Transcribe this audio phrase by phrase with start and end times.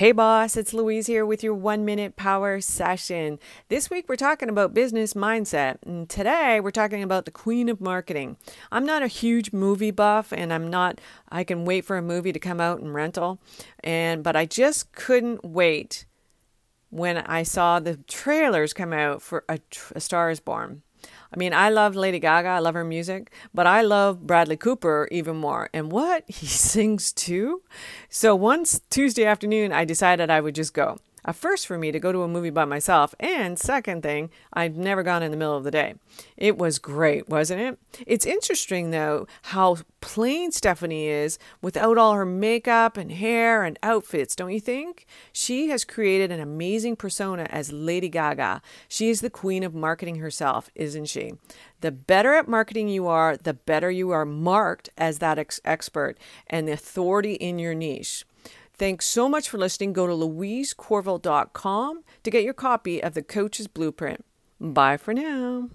[0.00, 3.38] Hey, boss, it's Louise here with your one minute power session.
[3.68, 7.82] This week we're talking about business mindset, and today we're talking about the queen of
[7.82, 8.38] marketing.
[8.72, 12.32] I'm not a huge movie buff, and I'm not, I can wait for a movie
[12.32, 13.40] to come out in rental,
[13.84, 16.06] and but I just couldn't wait
[16.88, 19.60] when I saw the trailers come out for A,
[19.94, 20.80] a Star is Born.
[21.32, 25.08] I mean, I love Lady Gaga, I love her music, but I love Bradley Cooper
[25.12, 25.70] even more.
[25.72, 26.24] And what?
[26.26, 27.62] He sings too?
[28.08, 32.00] So once Tuesday afternoon, I decided I would just go a first for me to
[32.00, 33.14] go to a movie by myself.
[33.20, 35.94] And second thing, I've never gone in the middle of the day.
[36.36, 37.78] It was great, wasn't it?
[38.06, 44.34] It's interesting though how plain Stefani is without all her makeup and hair and outfits,
[44.34, 45.06] don't you think?
[45.32, 48.62] She has created an amazing persona as Lady Gaga.
[48.88, 51.34] She is the queen of marketing herself, isn't she?
[51.80, 56.18] The better at marketing you are, the better you are marked as that ex- expert
[56.46, 58.24] and the authority in your niche.
[58.80, 59.92] Thanks so much for listening.
[59.92, 64.24] Go to louisecorville.com to get your copy of the Coach's Blueprint.
[64.58, 65.68] Bye for now.